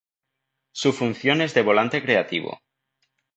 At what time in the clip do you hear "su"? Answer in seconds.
0.71-0.93